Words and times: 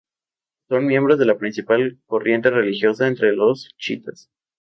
Son 0.67 0.87
miembros 0.87 1.19
de 1.19 1.27
la 1.27 1.37
principal 1.37 1.99
corriente 2.07 2.49
Religiosa 2.49 3.07
entre 3.07 3.33
los 3.33 3.69
Chiitas. 3.77 4.31